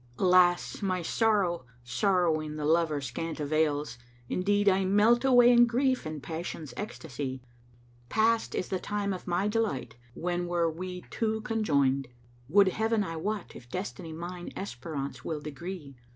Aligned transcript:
Alas 0.17 0.81
my 0.81 1.03
sorrow! 1.03 1.63
Sorrowing 1.83 2.55
the 2.55 2.65
lover 2.65 3.01
scant 3.01 3.39
avails; 3.39 3.99
* 4.13 4.29
Indeed 4.35 4.67
I 4.67 4.83
melt 4.83 5.23
away 5.23 5.51
in 5.53 5.67
grief 5.67 6.07
and 6.07 6.23
passion's 6.23 6.73
ecstasy: 6.75 7.43
Past 8.09 8.55
is 8.55 8.69
the 8.69 8.79
time 8.79 9.13
of 9.13 9.27
my 9.27 9.47
delight 9.47 9.97
when 10.15 10.47
were 10.47 10.71
we 10.71 11.01
two 11.11 11.41
conjoined: 11.41 12.07
* 12.29 12.49
Would 12.49 12.69
Heaven 12.69 13.03
I 13.03 13.15
wot 13.17 13.55
if 13.55 13.69
Destiny 13.69 14.11
mine 14.11 14.49
esperance 14.55 15.23
will 15.23 15.39
degree! 15.39 15.95